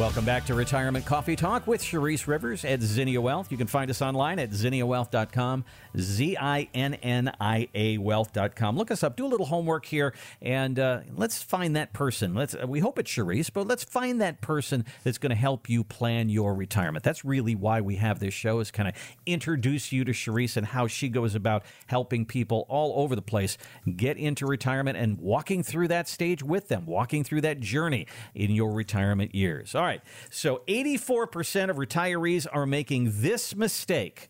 Welcome 0.00 0.24
back 0.24 0.46
to 0.46 0.54
Retirement 0.54 1.04
Coffee 1.04 1.36
Talk 1.36 1.66
with 1.66 1.82
Charisse 1.82 2.26
Rivers 2.26 2.64
at 2.64 2.80
Zinnia 2.80 3.20
Wealth. 3.20 3.52
You 3.52 3.58
can 3.58 3.66
find 3.66 3.90
us 3.90 4.00
online 4.00 4.38
at 4.38 4.48
zinniawealth.com, 4.48 5.62
Z 5.98 6.38
I 6.40 6.70
N 6.72 6.94
N 6.94 7.30
I 7.38 7.68
A 7.74 7.98
wealth.com. 7.98 8.78
Look 8.78 8.90
us 8.90 9.02
up, 9.02 9.14
do 9.16 9.26
a 9.26 9.28
little 9.28 9.44
homework 9.44 9.84
here, 9.84 10.14
and 10.40 10.78
uh, 10.78 11.00
let's 11.14 11.42
find 11.42 11.76
that 11.76 11.92
person. 11.92 12.32
Let's 12.34 12.56
We 12.66 12.80
hope 12.80 12.98
it's 12.98 13.10
Charisse, 13.10 13.50
but 13.52 13.66
let's 13.66 13.84
find 13.84 14.22
that 14.22 14.40
person 14.40 14.86
that's 15.04 15.18
going 15.18 15.30
to 15.30 15.36
help 15.36 15.68
you 15.68 15.84
plan 15.84 16.30
your 16.30 16.54
retirement. 16.54 17.04
That's 17.04 17.22
really 17.22 17.54
why 17.54 17.82
we 17.82 17.96
have 17.96 18.20
this 18.20 18.32
show, 18.32 18.60
is 18.60 18.70
kind 18.70 18.88
of 18.88 18.94
introduce 19.26 19.92
you 19.92 20.04
to 20.04 20.12
Charisse 20.12 20.56
and 20.56 20.66
how 20.66 20.86
she 20.86 21.10
goes 21.10 21.34
about 21.34 21.62
helping 21.88 22.24
people 22.24 22.64
all 22.70 23.04
over 23.04 23.14
the 23.14 23.20
place 23.20 23.58
get 23.96 24.16
into 24.16 24.46
retirement 24.46 24.96
and 24.96 25.18
walking 25.18 25.62
through 25.62 25.88
that 25.88 26.08
stage 26.08 26.42
with 26.42 26.68
them, 26.68 26.86
walking 26.86 27.22
through 27.22 27.42
that 27.42 27.60
journey 27.60 28.06
in 28.34 28.50
your 28.50 28.72
retirement 28.72 29.34
years. 29.34 29.74
All 29.74 29.82
right. 29.82 29.89
So 30.30 30.62
84% 30.68 31.70
of 31.70 31.76
retirees 31.76 32.46
are 32.50 32.66
making 32.66 33.12
this 33.22 33.54
mistake. 33.54 34.28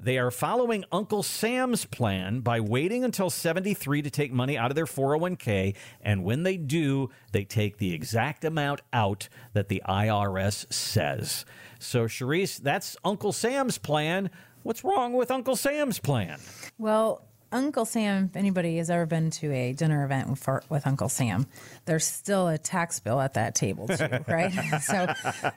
They 0.00 0.16
are 0.16 0.30
following 0.30 0.84
Uncle 0.92 1.24
Sam's 1.24 1.84
plan 1.84 2.38
by 2.38 2.60
waiting 2.60 3.02
until 3.02 3.30
73 3.30 4.02
to 4.02 4.10
take 4.10 4.32
money 4.32 4.56
out 4.56 4.70
of 4.70 4.76
their 4.76 4.86
401k. 4.86 5.74
And 6.00 6.22
when 6.22 6.44
they 6.44 6.56
do, 6.56 7.10
they 7.32 7.44
take 7.44 7.78
the 7.78 7.92
exact 7.92 8.44
amount 8.44 8.82
out 8.92 9.28
that 9.54 9.68
the 9.68 9.82
IRS 9.88 10.72
says. 10.72 11.44
So, 11.80 12.04
Charisse, 12.04 12.58
that's 12.58 12.96
Uncle 13.04 13.32
Sam's 13.32 13.76
plan. 13.78 14.30
What's 14.62 14.84
wrong 14.84 15.14
with 15.14 15.32
Uncle 15.32 15.56
Sam's 15.56 15.98
plan? 15.98 16.38
Well, 16.78 17.24
Uncle 17.50 17.84
Sam, 17.84 18.26
if 18.30 18.36
anybody 18.36 18.76
has 18.76 18.90
ever 18.90 19.06
been 19.06 19.30
to 19.30 19.52
a 19.52 19.72
dinner 19.72 20.04
event 20.04 20.28
with, 20.28 20.46
with 20.68 20.86
Uncle 20.86 21.08
Sam, 21.08 21.46
there's 21.86 22.04
still 22.04 22.48
a 22.48 22.58
tax 22.58 23.00
bill 23.00 23.20
at 23.20 23.34
that 23.34 23.54
table, 23.54 23.88
too, 23.88 24.08
right? 24.28 24.52
so 24.82 25.12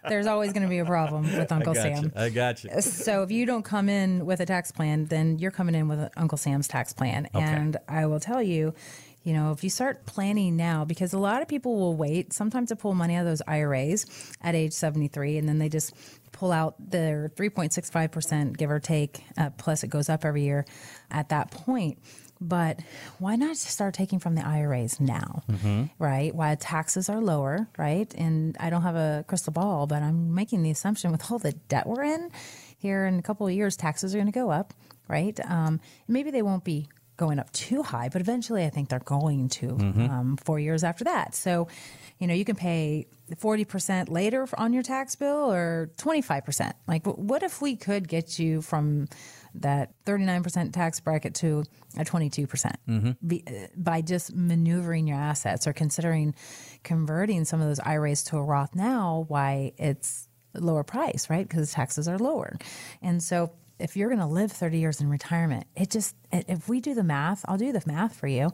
there's 0.08 0.28
always 0.28 0.54
going 0.54 0.64
to 0.64 0.70
be 0.70 0.80
a 0.80 0.86
problem 0.86 1.24
with 1.24 1.52
Uncle 1.52 1.78
I 1.78 1.82
Sam. 1.82 2.04
You. 2.06 2.12
I 2.16 2.30
got 2.30 2.64
you. 2.64 2.82
So 2.82 3.24
if 3.24 3.32
you 3.32 3.46
don't 3.46 3.64
come 3.64 3.90
in 3.90 4.26
with 4.26 4.40
a 4.40 4.46
tax 4.46 4.72
plan, 4.72 5.06
then 5.06 5.40
you're 5.40 5.52
coming 5.52 5.76
in 5.76 5.88
with 5.88 6.10
Uncle 6.16 6.38
Sam's 6.38 6.68
tax 6.68 6.94
plan. 6.94 7.28
Okay. 7.36 7.44
And 7.44 7.78
I 7.90 8.06
will 8.06 8.20
tell 8.20 8.42
you, 8.42 8.74
you 9.24 9.34
know, 9.34 9.52
if 9.52 9.64
you 9.64 9.70
start 9.70 10.06
planning 10.06 10.56
now, 10.56 10.84
because 10.84 11.14
a 11.14 11.20
lot 11.20 11.42
of 11.42 11.48
people 11.48 11.76
will 11.76 11.96
wait 11.96 12.34
sometimes 12.34 12.70
to 12.70 12.76
pull 12.76 12.96
money 12.96 13.16
out 13.16 13.22
of 13.22 13.28
those 13.28 13.42
IRAs 13.48 14.06
at 14.42 14.56
age 14.56 14.74
73, 14.74 15.38
and 15.38 15.48
then 15.48 15.60
they 15.60 15.70
just 15.70 15.94
pull 16.32 16.52
out 16.52 16.76
their 16.80 17.32
3.65%, 17.36 18.58
give 18.58 18.72
or 18.72 18.80
take, 18.80 19.24
uh, 19.38 19.50
plus 19.58 19.84
it 19.84 19.88
goes 19.88 20.10
up 20.10 20.26
every 20.26 20.44
year 20.44 20.66
at 21.10 21.30
that 21.30 21.52
point. 21.52 22.00
But 22.44 22.80
why 23.20 23.36
not 23.36 23.56
start 23.56 23.94
taking 23.94 24.18
from 24.18 24.34
the 24.34 24.44
IRAs 24.46 25.00
now, 25.00 25.44
right? 26.00 26.34
Why 26.34 26.56
taxes 26.56 27.08
are 27.08 27.22
lower, 27.22 27.68
right? 27.78 28.12
And 28.16 28.58
I 28.60 28.72
don't 28.72 28.82
have 28.82 28.96
a 28.96 29.24
crystal 29.28 29.54
ball, 29.54 29.86
but 29.86 30.02
I'm 30.02 30.34
making 30.34 30.64
the 30.64 30.72
assumption 30.72 31.12
with 31.12 31.32
all 31.32 31.38
the 31.38 31.52
debt 31.52 31.86
we're 31.86 32.04
in 32.04 32.32
here 32.82 33.06
in 33.06 33.20
a 33.20 33.22
couple 33.22 33.46
of 33.46 33.54
years, 33.54 33.76
taxes 33.78 34.16
are 34.16 34.18
going 34.18 34.26
to 34.26 34.32
go 34.32 34.50
up, 34.50 34.74
right? 35.08 35.40
Um, 35.48 35.80
maybe 36.08 36.32
they 36.32 36.42
won't 36.42 36.64
be 36.64 36.90
going 37.22 37.38
up 37.38 37.52
too 37.52 37.84
high, 37.84 38.10
but 38.10 38.20
eventually 38.20 38.66
I 38.66 38.72
think 38.72 38.90
they're 38.90 39.00
going 39.00 39.50
to 39.50 39.68
um, 40.10 40.38
four 40.44 40.60
years 40.60 40.84
after 40.84 41.04
that. 41.04 41.36
So, 41.36 41.68
you 42.18 42.26
know, 42.26 42.34
you 42.34 42.44
can 42.44 42.56
pay 42.56 43.06
40% 43.36 44.10
later 44.10 44.48
on 44.58 44.74
your 44.74 44.82
tax 44.82 45.16
bill 45.16 45.54
or 45.54 45.92
25%. 45.98 46.74
Like, 46.88 47.06
what 47.06 47.44
if 47.44 47.62
we 47.62 47.76
could 47.76 48.08
get 48.08 48.40
you 48.40 48.64
from 48.64 49.08
that 49.54 49.92
39% 50.06 50.74
tax 50.74 51.00
bracket 51.00 51.36
to 51.36 51.64
a 51.96 52.04
22% 52.04 52.74
Be, 53.28 53.44
uh, 53.48 53.68
by 53.76 54.02
just 54.02 54.34
maneuvering 54.34 55.08
your 55.08 55.18
assets 55.18 55.68
or 55.68 55.74
considering 55.74 56.34
converting 56.84 57.46
some 57.46 57.62
of 57.62 57.68
those 57.68 57.80
IRAs 57.80 58.24
to 58.26 58.38
a 58.38 58.44
Roth 58.44 58.74
now, 58.74 59.26
why 59.28 59.74
it's 59.78 60.28
lower 60.56 60.84
price, 60.84 61.30
right? 61.30 61.48
Because 61.48 61.72
taxes 61.72 62.08
are 62.08 62.18
lower. 62.18 62.58
And 63.02 63.22
so 63.22 63.52
if 63.82 63.98
you're 63.98 64.10
going 64.10 64.20
to 64.20 64.26
live 64.26 64.52
30 64.52 64.78
years 64.78 65.02
in 65.02 65.10
retirement, 65.10 65.66
it 65.76 65.90
just, 65.90 66.16
if 66.32 66.70
we 66.70 66.80
do 66.80 66.94
the 66.94 67.04
math, 67.04 67.44
I'll 67.48 67.58
do 67.58 67.72
the 67.72 67.84
math 67.86 68.16
for 68.16 68.28
you. 68.28 68.52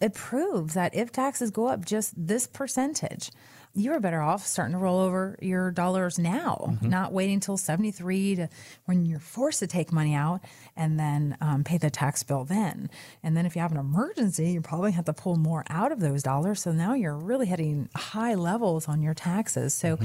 It 0.00 0.14
proves 0.14 0.74
that 0.74 0.94
if 0.94 1.10
taxes 1.10 1.50
go 1.50 1.66
up 1.66 1.84
just 1.84 2.14
this 2.16 2.46
percentage, 2.46 3.30
you 3.78 3.92
are 3.92 4.00
better 4.00 4.20
off 4.20 4.44
starting 4.44 4.72
to 4.72 4.78
roll 4.78 4.98
over 4.98 5.38
your 5.40 5.70
dollars 5.70 6.18
now, 6.18 6.76
not 6.82 7.12
waiting 7.12 7.34
until 7.34 7.56
73 7.56 8.34
to 8.36 8.48
when 8.86 9.06
you're 9.06 9.20
forced 9.20 9.60
to 9.60 9.66
take 9.66 9.92
money 9.92 10.14
out 10.14 10.40
and 10.76 10.98
then 10.98 11.36
um, 11.40 11.62
pay 11.62 11.78
the 11.78 11.88
tax 11.88 12.22
bill 12.24 12.44
then. 12.44 12.90
And 13.22 13.36
then 13.36 13.46
if 13.46 13.54
you 13.54 13.62
have 13.62 13.70
an 13.70 13.78
emergency, 13.78 14.50
you 14.50 14.60
probably 14.60 14.92
have 14.92 15.04
to 15.04 15.12
pull 15.12 15.36
more 15.36 15.64
out 15.70 15.92
of 15.92 16.00
those 16.00 16.22
dollars. 16.22 16.60
So 16.62 16.72
now 16.72 16.94
you're 16.94 17.16
really 17.16 17.46
hitting 17.46 17.88
high 17.94 18.34
levels 18.34 18.88
on 18.88 19.00
your 19.00 19.14
taxes. 19.14 19.74
So 19.74 19.98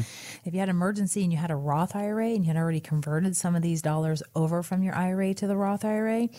if 0.46 0.54
you 0.54 0.60
had 0.60 0.70
an 0.70 0.76
emergency 0.76 1.24
and 1.24 1.32
you 1.32 1.40
had 1.40 1.52
a 1.52 1.56
Roth 1.56 1.96
IRA 1.96 2.28
and 2.30 2.46
you 2.46 2.54
had 2.54 2.58
already 2.58 2.80
converted 2.80 3.36
some 3.36 3.56
of 3.56 3.64
these 3.64 3.82
dollars 3.82 4.22
over 4.36 4.62
from 4.62 4.84
your 4.84 4.96
IRA 4.96 5.34
to 5.34 5.48
the 5.48 5.58
Roth 5.58 5.84
IRA, 5.84 6.30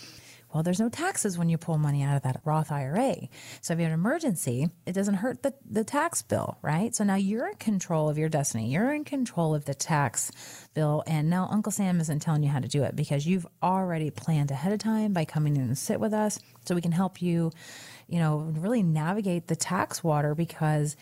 well, 0.54 0.62
there's 0.62 0.78
no 0.78 0.88
taxes 0.88 1.36
when 1.36 1.48
you 1.48 1.58
pull 1.58 1.78
money 1.78 2.04
out 2.04 2.16
of 2.16 2.22
that 2.22 2.40
Roth 2.44 2.70
IRA. 2.70 3.16
So 3.60 3.74
if 3.74 3.80
you 3.80 3.84
have 3.84 3.92
an 3.92 3.98
emergency, 3.98 4.70
it 4.86 4.92
doesn't 4.92 5.14
hurt 5.14 5.42
the, 5.42 5.52
the 5.68 5.82
tax 5.82 6.22
bill, 6.22 6.58
right? 6.62 6.94
So 6.94 7.02
now 7.02 7.16
you're 7.16 7.48
in 7.48 7.56
control 7.56 8.08
of 8.08 8.16
your 8.16 8.28
destiny. 8.28 8.70
You're 8.70 8.94
in 8.94 9.02
control 9.04 9.56
of 9.56 9.64
the 9.64 9.74
tax 9.74 10.30
bill. 10.72 11.02
And 11.08 11.28
now 11.28 11.48
Uncle 11.50 11.72
Sam 11.72 12.00
isn't 12.00 12.20
telling 12.20 12.44
you 12.44 12.50
how 12.50 12.60
to 12.60 12.68
do 12.68 12.84
it 12.84 12.94
because 12.94 13.26
you've 13.26 13.46
already 13.64 14.10
planned 14.10 14.52
ahead 14.52 14.72
of 14.72 14.78
time 14.78 15.12
by 15.12 15.24
coming 15.24 15.56
in 15.56 15.62
and 15.62 15.76
sit 15.76 15.98
with 15.98 16.14
us 16.14 16.38
so 16.64 16.76
we 16.76 16.80
can 16.80 16.92
help 16.92 17.20
you, 17.20 17.50
you 18.06 18.20
know, 18.20 18.36
really 18.56 18.84
navigate 18.84 19.48
the 19.48 19.56
tax 19.56 20.04
water 20.04 20.36
because 20.36 20.94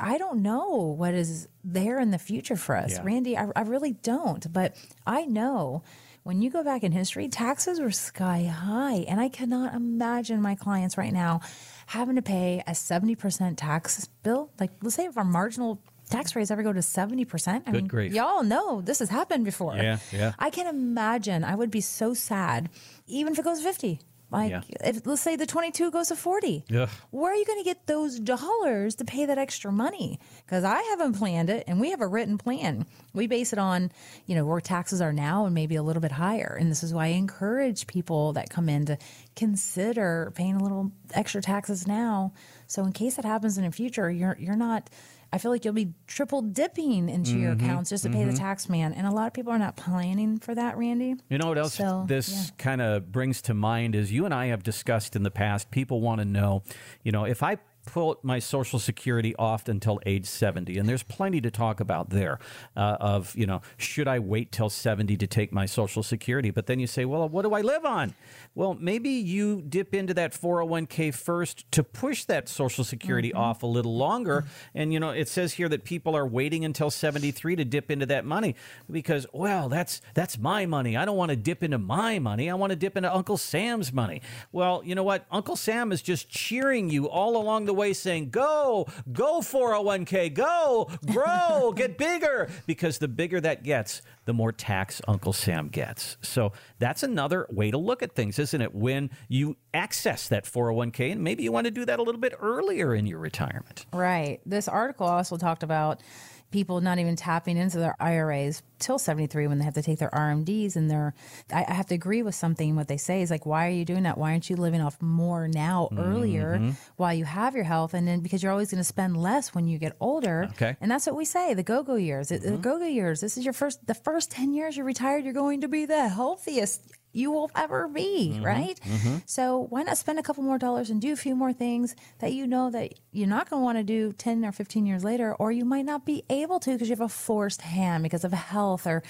I 0.00 0.16
don't 0.16 0.40
know 0.40 0.94
what 0.96 1.12
is 1.12 1.48
there 1.62 2.00
in 2.00 2.12
the 2.12 2.18
future 2.18 2.56
for 2.56 2.74
us. 2.74 2.92
Yeah. 2.92 3.02
Randy, 3.04 3.36
I, 3.36 3.48
I 3.54 3.60
really 3.62 3.92
don't. 3.92 4.50
But 4.50 4.74
I 5.06 5.26
know 5.26 5.82
when 6.26 6.42
you 6.42 6.50
go 6.50 6.64
back 6.64 6.82
in 6.82 6.90
history, 6.90 7.28
taxes 7.28 7.78
were 7.78 7.92
sky 7.92 8.42
high. 8.42 9.04
And 9.06 9.20
I 9.20 9.28
cannot 9.28 9.74
imagine 9.74 10.42
my 10.42 10.56
clients 10.56 10.98
right 10.98 11.12
now 11.12 11.40
having 11.86 12.16
to 12.16 12.22
pay 12.22 12.64
a 12.66 12.72
70% 12.72 13.56
tax 13.56 14.08
bill. 14.24 14.50
Like, 14.58 14.72
let's 14.82 14.96
say 14.96 15.04
if 15.04 15.16
our 15.16 15.22
marginal 15.22 15.80
tax 16.10 16.34
rates 16.34 16.50
ever 16.50 16.64
go 16.64 16.72
to 16.72 16.80
70%. 16.80 17.62
I 17.64 17.70
mean, 17.70 17.86
grief. 17.86 18.12
y'all 18.12 18.42
know 18.42 18.80
this 18.80 18.98
has 18.98 19.08
happened 19.08 19.44
before. 19.44 19.76
Yeah, 19.76 19.98
yeah. 20.12 20.32
I 20.36 20.50
can 20.50 20.66
imagine 20.66 21.44
I 21.44 21.54
would 21.54 21.70
be 21.70 21.80
so 21.80 22.12
sad, 22.12 22.70
even 23.06 23.32
if 23.32 23.38
it 23.38 23.44
goes 23.44 23.62
50. 23.62 24.00
Like, 24.30 24.50
Yeah. 24.50 24.62
if 24.84 25.06
let's 25.06 25.22
say 25.22 25.36
the 25.36 25.46
22 25.46 25.90
goes 25.92 26.08
to 26.08 26.16
40. 26.16 26.64
Ugh. 26.74 26.88
Where 27.10 27.32
are 27.32 27.36
you 27.36 27.44
going 27.44 27.60
to 27.60 27.64
get 27.64 27.86
those 27.86 28.18
dollars 28.18 28.96
to 28.96 29.04
pay 29.04 29.24
that 29.24 29.38
extra 29.38 29.70
money? 29.70 30.18
Because 30.44 30.64
I 30.64 30.82
haven't 30.82 31.12
planned 31.14 31.48
it 31.48 31.62
and 31.68 31.80
we 31.80 31.90
have 31.90 32.00
a 32.00 32.08
written 32.08 32.36
plan. 32.36 32.86
We 33.14 33.28
base 33.28 33.52
it 33.52 33.58
on, 33.60 33.92
you 34.26 34.34
know, 34.34 34.44
where 34.44 34.60
taxes 34.60 35.00
are 35.00 35.12
now 35.12 35.46
and 35.46 35.54
maybe 35.54 35.76
a 35.76 35.82
little 35.82 36.02
bit 36.02 36.12
higher. 36.12 36.56
And 36.58 36.70
this 36.70 36.82
is 36.82 36.92
why 36.92 37.04
I 37.04 37.08
encourage 37.10 37.86
people 37.86 38.32
that 38.32 38.50
come 38.50 38.68
in 38.68 38.86
to 38.86 38.98
consider 39.36 40.32
paying 40.34 40.56
a 40.56 40.62
little 40.62 40.90
extra 41.14 41.40
taxes 41.40 41.86
now. 41.86 42.32
So 42.66 42.84
in 42.84 42.92
case 42.92 43.14
that 43.14 43.24
happens 43.24 43.56
in 43.58 43.64
the 43.64 43.70
future, 43.70 44.10
you're 44.10 44.36
you're 44.40 44.56
not 44.56 44.90
I 45.36 45.38
feel 45.38 45.50
like 45.50 45.66
you'll 45.66 45.74
be 45.74 45.92
triple 46.06 46.40
dipping 46.40 47.10
into 47.10 47.38
your 47.38 47.54
mm-hmm. 47.54 47.66
accounts 47.66 47.90
just 47.90 48.04
to 48.04 48.08
pay 48.08 48.24
the 48.24 48.30
mm-hmm. 48.30 48.38
tax 48.38 48.70
man. 48.70 48.94
And 48.94 49.06
a 49.06 49.10
lot 49.10 49.26
of 49.26 49.34
people 49.34 49.52
are 49.52 49.58
not 49.58 49.76
planning 49.76 50.38
for 50.38 50.54
that, 50.54 50.78
Randy. 50.78 51.16
You 51.28 51.36
know 51.36 51.48
what 51.48 51.58
else 51.58 51.74
So, 51.74 52.06
this 52.08 52.30
yeah. 52.30 52.54
kind 52.56 52.80
of 52.80 53.12
brings 53.12 53.42
to 53.42 53.52
mind 53.52 53.94
is 53.94 54.10
you 54.10 54.24
and 54.24 54.32
I 54.32 54.46
have 54.46 54.62
discussed 54.62 55.14
in 55.14 55.24
the 55.24 55.30
past. 55.30 55.70
People 55.70 56.00
want 56.00 56.22
to 56.22 56.24
know, 56.24 56.62
you 57.02 57.12
know, 57.12 57.26
if 57.26 57.42
I 57.42 57.58
put 57.86 58.22
my 58.22 58.38
Social 58.38 58.78
Security 58.78 59.34
off 59.36 59.68
until 59.68 59.98
age 60.04 60.26
70, 60.26 60.76
and 60.76 60.88
there's 60.88 61.02
plenty 61.02 61.40
to 61.40 61.50
talk 61.50 61.80
about 61.80 62.10
there 62.10 62.38
uh, 62.76 62.96
of, 63.00 63.34
you 63.34 63.46
know, 63.46 63.62
should 63.78 64.06
I 64.08 64.18
wait 64.18 64.52
till 64.52 64.68
70 64.68 65.16
to 65.16 65.26
take 65.26 65.52
my 65.52 65.64
Social 65.64 66.02
Security? 66.02 66.50
But 66.50 66.66
then 66.66 66.78
you 66.80 66.86
say, 66.86 67.04
well, 67.04 67.28
what 67.28 67.42
do 67.42 67.54
I 67.54 67.62
live 67.62 67.84
on? 67.84 68.14
Well, 68.54 68.76
maybe 68.78 69.10
you 69.10 69.62
dip 69.62 69.94
into 69.94 70.12
that 70.14 70.32
401k 70.32 71.14
first 71.14 71.70
to 71.72 71.82
push 71.82 72.24
that 72.24 72.48
Social 72.48 72.84
Security 72.84 73.06
Mm-hmm. 73.06 73.38
off 73.38 73.62
a 73.62 73.66
little 73.66 73.96
longer. 73.96 74.44
And, 74.74 74.92
you 74.92 75.00
know, 75.00 75.10
it 75.10 75.28
says 75.28 75.54
here 75.54 75.68
that 75.68 75.84
people 75.84 76.16
are 76.16 76.26
waiting 76.26 76.64
until 76.64 76.90
73 76.90 77.56
to 77.56 77.64
dip 77.64 77.90
into 77.90 78.04
that 78.06 78.24
money 78.24 78.56
because, 78.90 79.26
well, 79.32 79.68
that's 79.68 80.00
that's 80.14 80.38
my 80.38 80.66
money. 80.66 80.96
I 80.96 81.04
don't 81.04 81.16
want 81.16 81.30
to 81.30 81.36
dip 81.36 81.62
into 81.62 81.78
my 81.78 82.18
money. 82.18 82.50
I 82.50 82.54
want 82.54 82.70
to 82.70 82.76
dip 82.76 82.96
into 82.96 83.14
Uncle 83.14 83.36
Sam's 83.36 83.92
money. 83.92 84.22
Well, 84.52 84.82
you 84.84 84.94
know 84.94 85.02
what? 85.04 85.24
Uncle 85.30 85.56
Sam 85.56 85.92
is 85.92 86.02
just 86.02 86.28
cheering 86.28 86.90
you 86.90 87.08
all 87.08 87.36
along 87.36 87.66
the 87.66 87.74
way 87.76 87.92
saying, 87.92 88.30
go, 88.30 88.88
go 89.12 89.40
401k, 89.40 90.34
go, 90.34 90.90
grow, 91.06 91.72
get 91.76 91.98
bigger. 91.98 92.48
Because 92.66 92.98
the 92.98 93.08
bigger 93.08 93.40
that 93.40 93.62
gets, 93.62 94.02
the 94.24 94.32
more 94.32 94.52
tax 94.52 95.00
Uncle 95.06 95.32
Sam 95.32 95.68
gets. 95.68 96.16
So 96.22 96.52
that's 96.78 97.02
another 97.02 97.46
way 97.50 97.70
to 97.70 97.78
look 97.78 98.02
at 98.02 98.12
things, 98.12 98.38
isn't 98.38 98.60
it? 98.60 98.74
When 98.74 99.10
you 99.28 99.56
access 99.72 100.28
that 100.28 100.44
401k, 100.44 101.12
and 101.12 101.22
maybe 101.22 101.42
you 101.42 101.52
want 101.52 101.66
to 101.66 101.70
do 101.70 101.84
that 101.84 101.98
a 101.98 102.02
little 102.02 102.20
bit 102.20 102.34
earlier 102.40 102.94
in 102.94 103.06
your 103.06 103.18
retirement. 103.18 103.86
Right. 103.92 104.40
This 104.44 104.66
article 104.68 105.06
also 105.06 105.36
talked 105.36 105.62
about, 105.62 106.02
people 106.50 106.80
not 106.80 106.98
even 106.98 107.16
tapping 107.16 107.56
into 107.56 107.78
their 107.78 107.94
IRAs 108.00 108.62
till 108.78 108.98
73 108.98 109.46
when 109.46 109.58
they 109.58 109.64
have 109.64 109.74
to 109.74 109.82
take 109.82 109.98
their 109.98 110.10
RMDs 110.10 110.76
and 110.76 110.90
their 110.90 111.14
I, 111.52 111.64
I 111.68 111.72
have 111.74 111.86
to 111.86 111.94
agree 111.94 112.22
with 112.22 112.34
something 112.34 112.76
what 112.76 112.88
they 112.88 112.96
say 112.98 113.22
is 113.22 113.30
like 113.30 113.44
why 113.46 113.66
are 113.66 113.70
you 113.70 113.84
doing 113.84 114.04
that 114.04 114.16
why 114.18 114.32
aren't 114.32 114.48
you 114.50 114.56
living 114.56 114.80
off 114.80 115.00
more 115.02 115.48
now 115.48 115.88
earlier 115.96 116.58
Mm-hmm. 116.58 116.70
while 116.96 117.12
you 117.14 117.24
have 117.24 117.54
your 117.54 117.64
health 117.64 117.94
and 117.94 118.06
then 118.06 118.20
because 118.20 118.42
you're 118.42 118.52
always 118.52 118.70
going 118.70 118.78
to 118.78 118.84
spend 118.84 119.16
less 119.16 119.54
when 119.54 119.66
you 119.66 119.78
get 119.78 119.96
older 120.00 120.44
Okay. 120.52 120.66
Mm-hmm. 120.72 120.82
and 120.84 120.90
that's 120.90 121.06
what 121.06 121.16
we 121.16 121.24
say 121.24 121.54
the 121.54 121.62
go-go 121.62 121.94
years 121.96 122.30
It- 122.30 122.42
the 122.42 122.56
go-go 122.58 122.86
years 122.86 123.20
this 123.20 123.36
is 123.36 123.44
your 123.44 123.52
first 123.54 123.86
the 123.86 123.94
first 123.94 124.30
10 124.30 124.52
years 124.52 124.76
you're 124.76 124.86
retired 124.86 125.24
you're 125.24 125.32
going 125.34 125.62
to 125.62 125.68
be 125.68 125.84
the 125.86 126.08
healthiest 126.08 126.82
you 127.16 127.30
will 127.30 127.50
ever 127.56 127.88
be, 127.88 128.32
Mm-hmm. 128.34 128.44
right? 128.44 128.78
So 129.26 129.66
why 129.70 129.82
not 129.82 129.96
spend 129.98 130.18
a 130.18 130.22
couple 130.22 130.42
more 130.42 130.58
dollars 130.58 130.90
and 130.90 131.00
do 131.00 131.12
a 131.12 131.16
few 131.16 131.34
more 131.34 131.52
things 131.52 131.94
that 132.18 132.32
you 132.32 132.46
know 132.46 132.70
that 132.70 132.94
you're 133.12 133.26
not 133.36 133.48
going 133.50 133.60
to 133.60 133.64
want 133.64 133.78
to 133.78 133.84
do 133.84 134.12
10 134.12 134.44
or 134.44 134.52
15 134.52 134.84
years 134.86 135.02
later, 135.04 135.34
or 135.34 135.50
you 135.52 135.64
might 135.64 135.84
not 135.86 136.04
be 136.04 136.24
able 136.30 136.58
to 136.60 136.72
because 136.72 136.88
you 136.88 136.92
have 136.94 137.00
a 137.00 137.08
forced 137.08 137.62
hand 137.62 138.02
because 138.02 138.24
of 138.24 138.32
health, 138.32 138.86
or 138.86 139.02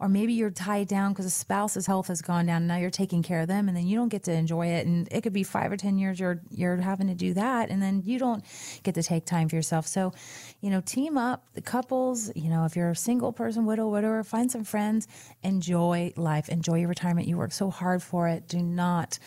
or 0.00 0.08
maybe 0.08 0.32
you're 0.34 0.50
tied 0.50 0.88
down 0.88 1.12
because 1.12 1.26
a 1.26 1.30
spouse's 1.30 1.86
health 1.86 2.08
has 2.08 2.20
gone 2.22 2.46
down 2.46 2.58
and 2.58 2.68
now 2.68 2.76
you're 2.76 2.90
taking 2.90 3.22
care 3.22 3.40
of 3.40 3.48
them 3.48 3.68
and 3.68 3.76
then 3.76 3.86
you 3.86 3.96
don't 3.96 4.10
get 4.10 4.24
to 4.24 4.32
enjoy 4.32 4.66
it. 4.66 4.86
And 4.86 5.08
it 5.10 5.22
could 5.22 5.32
be 5.32 5.42
five 5.44 5.72
or 5.72 5.76
10 5.76 5.98
years 5.98 6.20
you're 6.20 6.40
you're 6.50 6.76
having 6.76 7.06
to 7.08 7.14
do 7.14 7.34
that 7.34 7.70
and 7.70 7.80
then 7.80 8.02
you 8.04 8.18
don't 8.18 8.44
get 8.82 8.94
to 8.96 9.02
take 9.02 9.24
time 9.24 9.48
for 9.48 9.56
yourself. 9.56 9.86
So, 9.86 10.12
you 10.60 10.70
know, 10.70 10.80
team 10.80 11.16
up 11.16 11.46
the 11.54 11.62
couples, 11.62 12.30
you 12.36 12.50
know, 12.50 12.64
if 12.66 12.76
you're 12.76 12.90
a 12.90 12.96
single 12.96 13.32
person, 13.32 13.64
widow, 13.66 13.88
widower, 13.88 14.22
find 14.24 14.50
some 14.50 14.64
friends, 14.64 15.08
enjoy 15.42 16.12
life, 16.16 16.48
enjoy 16.48 16.78
your 16.80 16.88
retirement. 16.88 17.26
You 17.28 17.36
work 17.38 17.52
so 17.54 17.70
hard 17.70 18.02
for 18.02 18.28
it. 18.28 18.48
Do 18.48 18.62
not 18.62 19.18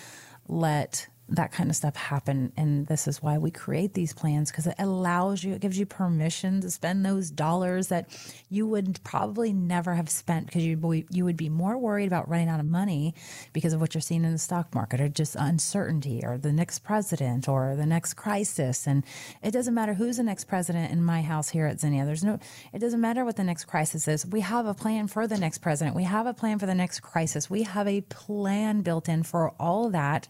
let 0.47 1.07
that 1.29 1.51
kind 1.51 1.69
of 1.69 1.75
stuff 1.75 1.95
happen. 1.95 2.53
And 2.55 2.87
this 2.87 3.07
is 3.07 3.21
why 3.21 3.37
we 3.37 3.51
create 3.51 3.93
these 3.93 4.13
plans 4.13 4.49
because 4.49 4.67
it 4.67 4.75
allows 4.79 5.43
you 5.43 5.53
it 5.53 5.61
gives 5.61 5.77
you 5.77 5.85
permission 5.85 6.61
to 6.61 6.71
spend 6.71 7.05
those 7.05 7.29
dollars 7.29 7.87
that 7.87 8.07
you 8.49 8.65
would 8.67 9.03
probably 9.03 9.51
never 9.51 9.95
have 9.95 10.09
spent 10.09 10.45
because 10.45 10.63
you 10.63 11.05
you 11.09 11.25
would 11.25 11.35
be 11.35 11.49
more 11.49 11.77
worried 11.77 12.07
about 12.07 12.29
running 12.29 12.47
out 12.47 12.59
of 12.59 12.65
money 12.65 13.13
because 13.51 13.73
of 13.73 13.81
what 13.81 13.93
you're 13.93 14.01
seeing 14.01 14.23
in 14.23 14.31
the 14.31 14.37
stock 14.37 14.73
market 14.73 15.01
or 15.01 15.09
just 15.09 15.35
uncertainty 15.35 16.21
or 16.23 16.37
the 16.37 16.53
next 16.53 16.79
president 16.79 17.49
or 17.49 17.75
the 17.75 17.85
next 17.85 18.13
crisis. 18.13 18.87
And 18.87 19.03
it 19.43 19.51
doesn't 19.51 19.73
matter 19.73 19.95
who's 19.95 20.17
the 20.17 20.23
next 20.23 20.45
president 20.45 20.91
in 20.91 21.03
my 21.03 21.21
house 21.21 21.49
here 21.49 21.65
at 21.65 21.81
Zinnia. 21.81 22.05
There's 22.05 22.23
no 22.23 22.39
it 22.71 22.79
doesn't 22.79 23.01
matter 23.01 23.25
what 23.25 23.35
the 23.35 23.43
next 23.43 23.65
crisis 23.65 24.07
is. 24.07 24.25
We 24.25 24.41
have 24.41 24.65
a 24.65 24.73
plan 24.73 25.07
for 25.07 25.27
the 25.27 25.37
next 25.37 25.57
president. 25.57 25.95
We 25.95 26.03
have 26.03 26.25
a 26.25 26.33
plan 26.33 26.57
for 26.57 26.67
the 26.67 26.75
next 26.75 27.01
crisis. 27.01 27.49
We 27.49 27.63
have 27.63 27.87
a 27.87 28.01
plan 28.01 28.81
built 28.81 29.09
in 29.09 29.23
for 29.23 29.51
all 29.59 29.89
that 29.89 30.27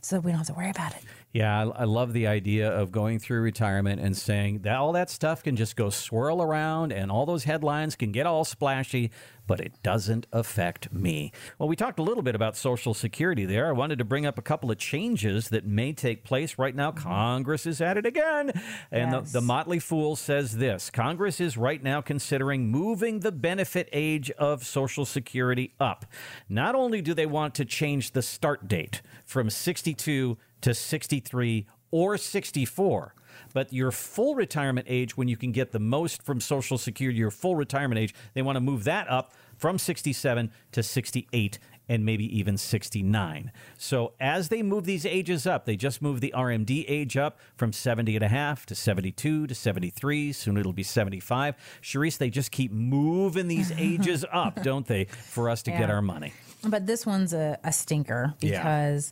so 0.00 0.20
we 0.20 0.30
don't 0.30 0.38
have 0.38 0.46
to 0.48 0.54
worry 0.54 0.70
about 0.70 0.94
it. 0.94 1.02
Yeah, 1.32 1.64
I, 1.76 1.82
I 1.82 1.84
love 1.84 2.12
the 2.14 2.26
idea 2.26 2.70
of 2.70 2.90
going 2.90 3.18
through 3.18 3.42
retirement 3.42 4.00
and 4.00 4.16
saying 4.16 4.60
that 4.60 4.76
all 4.76 4.92
that 4.92 5.10
stuff 5.10 5.42
can 5.42 5.56
just 5.56 5.76
go 5.76 5.90
swirl 5.90 6.40
around 6.42 6.92
and 6.92 7.10
all 7.10 7.26
those 7.26 7.44
headlines 7.44 7.96
can 7.96 8.12
get 8.12 8.24
all 8.26 8.44
splashy, 8.44 9.10
but 9.46 9.60
it 9.60 9.74
doesn't 9.82 10.26
affect 10.32 10.90
me. 10.92 11.30
Well, 11.58 11.68
we 11.68 11.76
talked 11.76 11.98
a 11.98 12.02
little 12.02 12.22
bit 12.22 12.34
about 12.34 12.56
Social 12.56 12.94
Security 12.94 13.44
there. 13.44 13.68
I 13.68 13.72
wanted 13.72 13.98
to 13.98 14.04
bring 14.04 14.24
up 14.24 14.38
a 14.38 14.42
couple 14.42 14.70
of 14.70 14.78
changes 14.78 15.50
that 15.50 15.66
may 15.66 15.92
take 15.92 16.24
place 16.24 16.58
right 16.58 16.74
now. 16.74 16.92
Mm-hmm. 16.92 17.02
Congress 17.08 17.66
is 17.66 17.80
at 17.82 17.98
it 17.98 18.06
again. 18.06 18.50
And 18.90 19.12
Yes. 19.12 19.32
the, 19.32 19.40
the 19.40 19.46
Motley 19.46 19.78
Fool 19.78 20.16
says 20.16 20.56
this 20.56 20.88
Congress 20.90 21.40
is 21.40 21.56
right 21.58 21.82
now 21.82 22.00
considering 22.00 22.68
moving 22.68 23.20
the 23.20 23.32
benefit 23.32 23.88
age 23.92 24.30
of 24.32 24.64
Social 24.64 25.04
Security 25.04 25.74
up. 25.78 26.06
Not 26.48 26.74
only 26.74 27.02
do 27.02 27.12
they 27.12 27.26
want 27.26 27.54
to 27.56 27.64
change 27.66 28.12
the 28.12 28.22
start 28.22 28.66
date 28.66 29.02
from 29.26 29.50
62 29.50 30.38
to 30.62 30.74
63 30.74 31.66
or 31.90 32.16
64, 32.16 33.14
but 33.54 33.72
your 33.72 33.90
full 33.90 34.34
retirement 34.34 34.86
age, 34.90 35.16
when 35.16 35.28
you 35.28 35.36
can 35.36 35.52
get 35.52 35.72
the 35.72 35.78
most 35.78 36.22
from 36.22 36.40
Social 36.40 36.76
Security, 36.78 37.18
your 37.18 37.30
full 37.30 37.56
retirement 37.56 37.98
age, 37.98 38.14
they 38.34 38.42
want 38.42 38.56
to 38.56 38.60
move 38.60 38.84
that 38.84 39.08
up 39.10 39.32
from 39.56 39.78
67 39.78 40.50
to 40.72 40.82
68 40.82 41.58
and 41.88 42.04
maybe 42.04 42.38
even 42.38 42.58
69. 42.58 43.50
So 43.78 44.12
as 44.20 44.50
they 44.50 44.62
move 44.62 44.84
these 44.84 45.06
ages 45.06 45.46
up, 45.46 45.64
they 45.64 45.74
just 45.74 46.02
move 46.02 46.20
the 46.20 46.34
RMD 46.36 46.84
age 46.86 47.16
up 47.16 47.38
from 47.56 47.72
70 47.72 48.14
and 48.14 48.24
a 48.24 48.28
half 48.28 48.66
to 48.66 48.74
72 48.74 49.46
to 49.46 49.54
73. 49.54 50.32
Soon 50.32 50.58
it'll 50.58 50.74
be 50.74 50.82
75. 50.82 51.54
Charisse, 51.82 52.18
they 52.18 52.28
just 52.28 52.50
keep 52.50 52.72
moving 52.72 53.48
these 53.48 53.72
ages 53.78 54.24
up, 54.30 54.62
don't 54.62 54.86
they, 54.86 55.06
for 55.06 55.48
us 55.48 55.62
to 55.62 55.70
get 55.70 55.88
our 55.88 56.02
money? 56.02 56.34
But 56.62 56.86
this 56.86 57.06
one's 57.06 57.32
a, 57.32 57.58
a 57.64 57.72
stinker 57.72 58.34
Yeah. 58.40 59.06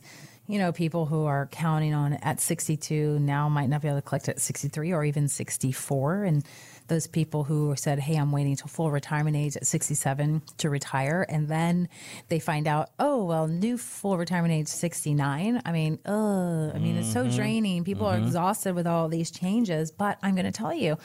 You 0.47 0.59
know, 0.59 0.71
people 0.71 1.05
who 1.05 1.25
are 1.25 1.47
counting 1.47 1.93
on 1.93 2.13
at 2.13 2.39
62 2.39 3.19
now 3.19 3.49
might 3.49 3.67
not 3.69 3.81
be 3.81 3.89
able 3.89 3.97
to 3.97 4.01
collect 4.01 4.29
at 4.29 4.39
63 4.39 4.93
or 4.93 5.03
even 5.03 5.27
64. 5.27 6.23
And 6.23 6.45
those 6.87 7.05
people 7.05 7.43
who 7.43 7.75
said, 7.75 7.99
hey, 7.99 8.15
I'm 8.15 8.31
waiting 8.31 8.55
till 8.55 8.67
full 8.67 8.89
retirement 8.89 9.35
age 9.35 9.57
at 9.57 9.67
67 9.67 10.41
to 10.59 10.69
retire. 10.69 11.25
And 11.27 11.49
then 11.49 11.89
they 12.29 12.39
find 12.39 12.65
out, 12.65 12.91
oh, 12.97 13.25
well, 13.25 13.47
new 13.47 13.77
full 13.77 14.17
retirement 14.17 14.53
age 14.53 14.67
69. 14.67 15.61
I 15.65 15.71
mean, 15.73 15.99
ugh, 16.05 16.71
I 16.73 16.79
mean, 16.79 16.95
it's 16.95 17.11
so 17.11 17.25
mm-hmm. 17.25 17.35
draining. 17.35 17.83
People 17.83 18.07
are 18.07 18.15
mm-hmm. 18.15 18.27
exhausted 18.27 18.73
with 18.73 18.87
all 18.87 19.09
these 19.09 19.31
changes. 19.31 19.91
But 19.91 20.17
I'm 20.23 20.33
going 20.33 20.45
to 20.45 20.51
tell 20.51 20.73
you, 20.73 20.97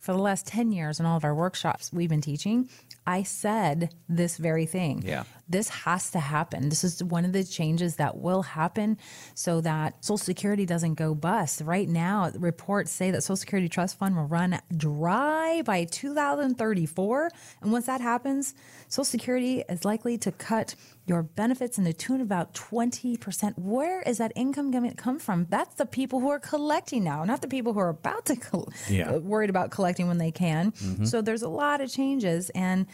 for 0.00 0.12
the 0.12 0.18
last 0.18 0.46
10 0.48 0.72
years 0.72 1.00
in 1.00 1.06
all 1.06 1.16
of 1.16 1.24
our 1.24 1.34
workshops 1.34 1.90
we've 1.92 2.10
been 2.10 2.20
teaching, 2.20 2.68
I 3.06 3.22
said 3.22 3.94
this 4.08 4.36
very 4.36 4.66
thing. 4.66 5.02
Yeah. 5.04 5.24
This 5.48 5.68
has 5.68 6.10
to 6.12 6.20
happen. 6.20 6.68
This 6.68 6.84
is 6.84 7.02
one 7.02 7.24
of 7.24 7.32
the 7.32 7.44
changes 7.44 7.96
that 7.96 8.16
will 8.16 8.42
happen 8.42 8.96
so 9.34 9.60
that 9.60 10.04
Social 10.04 10.16
Security 10.18 10.64
doesn't 10.64 10.94
go 10.94 11.14
bust. 11.14 11.60
Right 11.62 11.88
now, 11.88 12.30
reports 12.36 12.90
say 12.90 13.10
that 13.10 13.22
Social 13.22 13.36
Security 13.36 13.68
Trust 13.68 13.98
Fund 13.98 14.16
will 14.16 14.26
run 14.26 14.60
dry 14.76 15.62
by 15.64 15.84
2034. 15.84 17.30
And 17.60 17.72
once 17.72 17.86
that 17.86 18.00
happens, 18.00 18.54
Social 18.88 19.04
Security 19.04 19.62
is 19.68 19.84
likely 19.84 20.16
to 20.18 20.32
cut 20.32 20.74
your 21.04 21.22
benefits 21.22 21.78
in 21.78 21.84
the 21.84 21.92
tune 21.92 22.20
of 22.20 22.26
about 22.26 22.54
20%. 22.54 23.58
Where 23.58 24.02
is 24.02 24.18
that 24.18 24.32
income 24.36 24.70
going 24.70 24.88
to 24.88 24.94
come 24.94 25.18
from? 25.18 25.46
That's 25.50 25.74
the 25.74 25.86
people 25.86 26.20
who 26.20 26.28
are 26.30 26.38
collecting 26.38 27.02
now, 27.02 27.24
not 27.24 27.42
the 27.42 27.48
people 27.48 27.72
who 27.72 27.80
are 27.80 27.88
about 27.88 28.26
to 28.26 28.36
col- 28.36 28.72
Yeah. 28.88 29.10
Uh, 29.10 29.18
worried 29.18 29.50
about 29.50 29.70
collecting 29.72 30.06
when 30.06 30.18
they 30.18 30.30
can. 30.30 30.70
Mm-hmm. 30.72 31.04
So 31.06 31.20
there's 31.20 31.42
a 31.42 31.48
lot 31.48 31.80
of 31.80 31.90
changes 31.90 32.50
and 32.50 32.86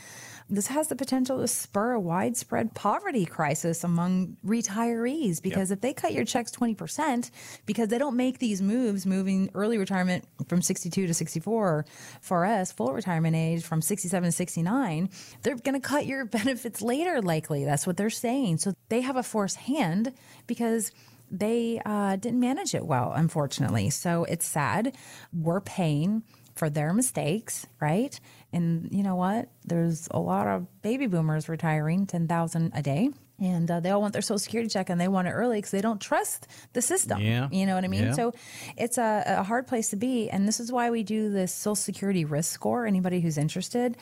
this 0.50 0.68
has 0.68 0.88
the 0.88 0.96
potential 0.96 1.38
to 1.40 1.46
spur 1.46 1.92
a 1.92 2.00
widespread 2.00 2.47
poverty 2.74 3.24
crisis 3.24 3.84
among 3.84 4.36
retirees 4.44 5.40
because 5.42 5.70
if 5.70 5.80
they 5.80 5.92
cut 5.92 6.12
your 6.12 6.24
checks 6.24 6.50
20% 6.50 7.30
because 7.66 7.88
they 7.88 7.98
don't 7.98 8.16
make 8.16 8.38
these 8.38 8.62
moves 8.62 9.06
moving 9.06 9.50
early 9.54 9.78
retirement 9.78 10.24
from 10.48 10.62
62 10.62 11.06
to 11.06 11.14
64 11.14 11.84
for 12.20 12.44
us 12.44 12.72
full 12.72 12.92
retirement 12.92 13.36
age 13.36 13.62
from 13.62 13.82
67 13.82 14.28
to 14.28 14.32
69 14.32 15.10
they're 15.42 15.56
going 15.56 15.74
to 15.74 15.86
cut 15.86 16.06
your 16.06 16.24
benefits 16.38 16.80
later 16.80 17.20
likely 17.20 17.64
that's 17.64 17.86
what 17.86 17.96
they're 17.96 18.10
saying 18.10 18.58
so 18.58 18.72
they 18.88 19.00
have 19.00 19.16
a 19.16 19.22
forced 19.22 19.56
hand 19.56 20.12
because 20.46 20.92
they 21.30 21.80
uh, 21.84 22.16
didn't 22.16 22.40
manage 22.40 22.74
it 22.74 22.86
well, 22.86 23.12
unfortunately. 23.14 23.90
So 23.90 24.24
it's 24.24 24.46
sad. 24.46 24.96
We're 25.32 25.60
paying 25.60 26.22
for 26.58 26.68
their 26.68 26.92
mistakes, 26.92 27.66
right? 27.80 28.18
And 28.52 28.88
you 28.92 29.02
know 29.02 29.14
what? 29.14 29.48
There's 29.64 30.08
a 30.10 30.18
lot 30.18 30.46
of 30.46 30.66
baby 30.82 31.06
boomers 31.06 31.48
retiring, 31.48 32.06
ten 32.06 32.26
thousand 32.28 32.72
a 32.74 32.82
day. 32.82 33.10
And 33.40 33.70
uh, 33.70 33.78
they 33.78 33.90
all 33.90 34.00
want 34.00 34.14
their 34.14 34.22
social 34.22 34.40
security 34.40 34.68
check 34.68 34.90
and 34.90 35.00
they 35.00 35.06
want 35.06 35.28
it 35.28 35.30
early 35.30 35.58
because 35.58 35.70
they 35.70 35.80
don't 35.80 36.00
trust 36.00 36.48
the 36.72 36.82
system. 36.82 37.20
Yeah. 37.20 37.48
You 37.52 37.66
know 37.66 37.76
what 37.76 37.84
I 37.84 37.88
mean? 37.88 38.06
Yeah. 38.06 38.12
So 38.12 38.34
it's 38.76 38.98
a, 38.98 39.22
a 39.26 39.42
hard 39.44 39.68
place 39.68 39.90
to 39.90 39.96
be. 39.96 40.28
And 40.28 40.48
this 40.48 40.58
is 40.58 40.72
why 40.72 40.90
we 40.90 41.04
do 41.04 41.30
this 41.30 41.54
social 41.54 41.76
security 41.76 42.24
risk 42.24 42.52
score. 42.52 42.84
Anybody 42.84 43.20
who's 43.20 43.38
interested, 43.38 43.96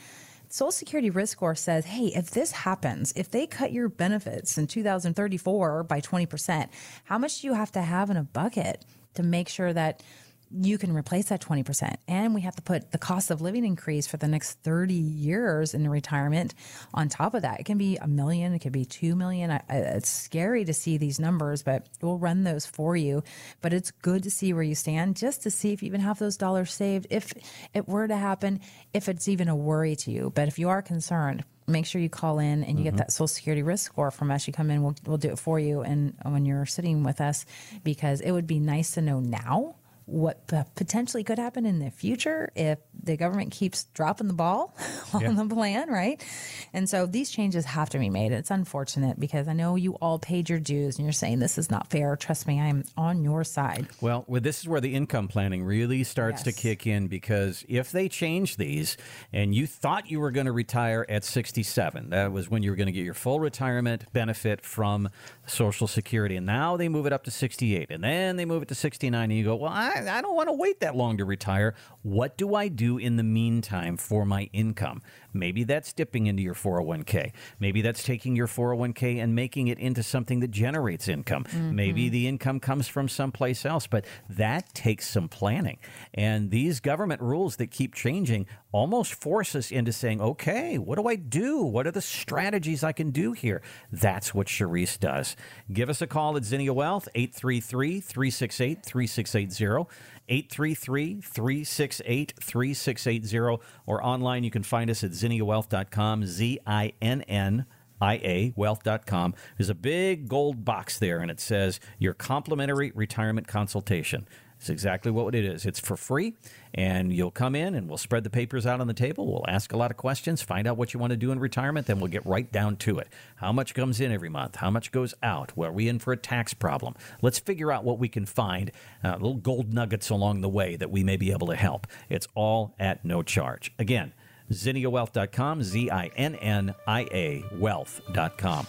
Social 0.49 0.73
Security 0.73 1.11
risk 1.11 1.33
score 1.33 1.55
says, 1.55 1.85
hey, 1.85 2.07
if 2.07 2.31
this 2.31 2.53
happens, 2.53 3.13
if 3.17 3.31
they 3.31 3.47
cut 3.47 3.73
your 3.73 3.89
benefits 3.89 4.57
in 4.59 4.67
2034 4.67 5.83
by 5.83 6.01
20%, 6.01 6.69
how 7.05 7.19
much 7.19 7.41
do 7.41 7.49
you 7.49 7.55
have 7.55 7.73
to 7.73 7.83
have 7.83 8.11
in 8.11 8.17
a 8.17 8.23
bucket 8.23 8.85
to 9.15 9.23
make 9.23 9.49
sure 9.49 9.73
that 9.73 10.03
you 10.51 10.79
can 10.79 10.95
replace 10.95 11.27
that 11.27 11.41
20%? 11.41 11.97
And 12.09 12.35
we 12.35 12.43
have 12.43 12.57
to 12.57 12.63
put 12.63 12.93
the 12.93 12.99
cost 12.99 13.31
of 13.31 13.41
living 13.41 13.65
increase 13.65 14.07
for 14.07 14.17
the 14.17 14.29
next 14.29 14.63
30 14.63 14.95
years 14.95 15.75
in 15.75 15.89
retirement 15.89 16.55
on 16.95 17.09
top 17.09 17.35
of 17.35 17.43
that. 17.43 17.61
It 17.61 17.67
can 17.67 17.79
be 17.79 17.97
a 17.97 18.07
million, 18.07 18.55
it 18.55 18.61
could 18.61 18.73
be 18.73 18.85
2 18.85 19.17
million. 19.17 19.51
I, 19.51 19.63
I, 19.69 19.77
it's 19.77 20.09
scary 20.09 20.65
to 20.65 20.75
see 20.75 20.97
these 20.97 21.19
numbers, 21.19 21.63
but 21.63 21.89
we'll 22.01 22.19
run 22.19 22.45
those 22.45 22.67
for 22.67 22.97
you. 22.97 23.23
But 23.61 23.73
it's 23.73 23.91
good 23.91 24.23
to 24.25 24.31
see 24.31 24.53
where 24.53 24.63
you 24.63 24.75
stand 24.75 25.17
just 25.17 25.43
to 25.43 25.51
see 25.51 25.73
if 25.73 25.83
you 25.83 25.87
even 25.87 26.01
have 26.01 26.19
those 26.19 26.37
dollars 26.37 26.73
saved. 26.73 27.07
If 27.11 27.33
it 27.75 27.89
were 27.89 28.07
to 28.07 28.17
happen, 28.17 28.61
if 28.93 29.09
it's 29.09 29.29
even 29.29 29.49
a 29.49 29.57
worry 29.57 29.97
to 29.97 30.11
you. 30.11 30.33
But 30.35 30.49
if 30.49 30.59
you 30.59 30.69
are 30.69 30.83
concerned, 30.83 31.45
make 31.67 31.87
sure 31.87 32.01
you 32.01 32.09
call 32.09 32.39
in 32.39 32.63
and 32.65 32.79
you 32.79 32.85
get 32.85 32.91
mm-hmm. 32.91 32.99
that 32.99 33.13
social 33.13 33.27
security 33.27 33.63
risk 33.63 33.87
score 33.87 34.11
from 34.11 34.31
us 34.31 34.47
you 34.47 34.53
come 34.53 34.71
in 34.71 34.83
we'll, 34.83 34.95
we'll 35.05 35.17
do 35.17 35.31
it 35.31 35.39
for 35.39 35.59
you 35.59 35.83
and 35.83 36.15
when 36.23 36.47
you're 36.47 36.67
sitting 36.67 37.03
with 37.03 37.21
us 37.21 37.45
because 37.83 38.21
it 38.21 38.31
would 38.31 38.47
be 38.47 38.61
nice 38.61 38.93
to 38.93 39.01
know 39.01 39.21
now 39.21 39.75
what 40.07 40.47
potentially 40.77 41.25
could 41.25 41.39
happen 41.39 41.67
in 41.67 41.81
the 41.81 41.91
future 41.91 42.51
if 42.55 42.79
the 43.03 43.17
government 43.17 43.51
keeps 43.51 43.85
dropping 43.93 44.29
the 44.29 44.33
ball 44.35 44.75
on 45.13 45.21
Yeah. 45.21 45.33
the 45.33 45.47
plan, 45.53 45.91
right? 45.91 46.25
And 46.73 46.89
so 46.89 47.07
these 47.07 47.29
changes 47.31 47.65
have 47.65 47.91
to 47.91 47.99
be 47.99 48.09
made. 48.09 48.31
It's 48.33 48.51
unfortunate 48.53 49.19
because 49.19 49.49
I 49.49 49.53
know 49.53 49.75
you 49.75 49.95
all 49.95 50.19
paid 50.21 50.49
your 50.49 50.61
dues 50.61 50.97
and 50.99 51.05
you're 51.07 51.13
saying 51.13 51.41
this 51.41 51.59
is 51.59 51.71
not 51.73 51.91
fair. 51.91 52.15
Trust 52.17 52.47
me, 52.47 52.61
I 52.61 52.67
am 52.69 52.85
on 52.97 53.25
your 53.25 53.43
side. 53.43 53.89
Well, 54.01 54.25
well, 54.29 54.41
this 54.41 54.61
is 54.61 54.69
where 54.69 54.81
the 54.81 54.95
income 54.95 55.27
planning 55.29 55.65
really 55.65 56.05
starts 56.05 56.43
to 56.45 56.53
kick 56.53 56.87
in 56.87 57.09
because 57.09 57.65
if 57.69 57.91
they 57.91 58.09
change 58.09 58.57
these 58.59 58.97
and 59.33 59.55
you 59.55 59.67
thought 59.67 60.09
you 60.11 60.21
were 60.21 60.31
going 60.31 60.47
to 60.47 60.53
retire 60.53 61.05
at 61.09 61.25
67, 61.25 62.11
that 62.11 62.31
was 62.31 62.49
when 62.49 62.63
you 62.63 62.71
were 62.71 62.77
going 62.77 62.87
to 62.87 62.93
get 62.93 63.05
your 63.05 63.15
full 63.15 63.41
retirement 63.41 64.05
benefit 64.13 64.65
from 64.65 65.09
Social 65.47 65.87
Security, 65.89 66.37
and 66.37 66.47
now 66.47 66.77
they 66.77 66.89
move 66.89 67.07
it 67.07 67.13
up 67.13 67.25
to 67.25 67.31
68, 67.31 67.91
and 67.91 68.03
then 68.05 68.37
they 68.37 68.45
move 68.45 68.63
it 68.63 68.69
to 68.69 68.75
69, 68.75 69.23
and 69.31 69.33
you 69.39 69.45
go, 69.45 69.57
Well, 69.57 69.73
I, 69.73 69.96
I 70.05 70.21
don't 70.21 70.35
want 70.35 70.49
to 70.49 70.53
wait 70.53 70.81
that 70.81 70.97
long 70.97 71.19
to 71.19 71.25
retire. 71.25 71.75
What 72.03 72.37
do 72.37 72.55
I 72.55 72.69
do 72.69 72.99
in 72.99 73.17
the 73.17 73.23
meantime 73.23 73.97
for 73.97 74.25
my 74.25 74.49
income? 74.53 75.03
Maybe 75.33 75.65
that's 75.65 75.93
dipping 75.93 76.27
into 76.27 76.43
your 76.43 76.55
401k. 76.55 77.33
Maybe 77.61 77.83
that's 77.83 78.03
taking 78.03 78.37
your 78.37 78.47
401k 78.47 79.23
and 79.23 79.35
making 79.35 79.69
it 79.69 79.79
into 79.79 80.03
something 80.03 80.41
that 80.41 80.51
generates 80.51 81.09
income. 81.09 81.45
Maybe 81.53 82.05
mm-hmm. 82.05 82.13
the 82.13 82.29
income 82.29 82.61
comes 82.61 82.89
from 82.89 83.09
someplace 83.09 83.67
else, 83.67 83.87
but 83.87 84.05
that 84.29 84.73
takes 84.75 85.09
some 85.09 85.29
planning. 85.29 85.79
And 86.15 86.51
these 86.51 86.81
government 86.81 87.21
rules 87.21 87.57
that 87.57 87.71
keep 87.71 87.95
changing 87.95 88.47
almost 88.73 89.15
force 89.15 89.55
us 89.55 89.71
into 89.71 89.93
saying, 89.93 90.21
okay, 90.21 90.79
what 90.79 90.97
do 90.97 91.09
I 91.09 91.17
do? 91.17 91.63
What 91.63 91.87
are 91.87 91.91
the 91.91 92.03
strategies 92.03 92.85
I 92.85 92.93
can 92.93 93.11
do 93.11 93.33
here? 93.33 93.63
That's 93.91 94.35
what 94.35 94.47
Charisse 94.49 94.99
does. 94.99 95.37
Give 95.73 95.89
us 95.89 96.03
a 96.03 96.07
call 96.07 96.37
at 96.37 96.45
Zinnia 96.45 96.73
Wealth, 96.73 97.09
833 97.15 98.01
368 98.01 98.85
3680. 98.85 99.86
833 100.29 101.21
368 101.21 102.35
3680 102.41 103.63
or 103.87 104.05
online 104.05 104.45
you 104.45 104.51
can 104.51 104.63
find 104.63 104.91
us 104.91 105.05
at 105.05 105.13
zinniawealth.com 105.13 106.27
z 106.27 106.59
i 106.67 106.93
n 107.01 107.23
n 107.23 107.67
ia 108.03 108.53
wealth.com 108.57 109.35
there's 109.57 109.71
a 109.71 109.75
big 109.75 110.29
gold 110.29 110.65
box 110.65 110.99
there 110.99 111.21
and 111.21 111.31
it 111.31 111.41
says 111.41 111.81
your 111.99 112.13
complimentary 112.13 112.93
retirement 112.95 113.47
consultation 113.49 114.27
it's 114.59 114.71
exactly 114.71 115.11
what 115.11 115.35
it 115.35 115.45
is. 115.45 115.67
It's 115.67 115.81
for 115.81 115.97
free 115.97 116.35
and 116.75 117.13
you'll 117.13 117.31
come 117.31 117.55
in 117.55 117.75
and 117.75 117.89
we'll 117.89 117.99
spread 117.99 118.25
the 118.25 118.31
papers 118.31 118.67
out 118.67 118.81
on 118.81 118.87
the 118.87 118.95
table. 118.95 119.27
We'll 119.27 119.45
ask 119.49 119.73
a 119.73 119.77
lot 119.77 119.91
of 119.91 119.97
questions 119.97 120.43
find 120.43 120.67
out 120.67 120.77
what 120.77 120.95
you 120.95 121.01
want 121.01 121.11
to 121.13 121.17
do 121.17 121.33
in 121.33 121.39
retirement 121.39 121.87
then 121.87 122.01
we'll 122.01 122.11
get 122.11 122.25
right 122.27 122.51
down 122.51 122.77
to 122.77 122.99
it. 122.99 123.09
How 123.37 123.53
much 123.53 123.75
comes 123.75 124.01
in 124.01 124.13
every 124.13 124.29
month? 124.29 124.57
How 124.57 124.71
much 124.71 124.93
goes 124.93 125.15
out? 125.23 125.53
Are 125.57 125.73
we 125.73 125.89
in 125.89 125.99
for 125.99 126.13
a 126.13 126.17
tax 126.17 126.55
problem? 126.55 126.95
Let's 127.23 127.39
figure 127.39 127.71
out 127.71 127.85
what 127.85 127.99
we 127.99 128.09
can 128.09 128.27
find 128.27 128.71
uh, 129.05 129.13
little 129.13 129.35
gold 129.35 129.73
nuggets 129.73 130.11
along 130.11 130.41
the 130.41 130.49
way 130.49 130.77
that 130.77 130.91
we 130.91 131.05
may 131.05 131.17
be 131.17 131.33
able 131.33 131.49
to 131.49 131.57
help. 131.57 131.87
It's 132.09 132.29
all 132.35 132.75
at 132.79 133.05
no 133.05 133.23
charge. 133.23 133.73
Again 133.79 134.13
zinniawealth.com 134.53 135.61
z-i-n-n-i-a 135.63 137.45
wealth.com 137.59 138.67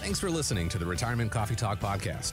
Thanks 0.00 0.18
for 0.18 0.30
listening 0.30 0.68
to 0.70 0.78
the 0.78 0.86
Retirement 0.86 1.30
Coffee 1.30 1.54
Talk 1.54 1.78
podcast. 1.78 2.32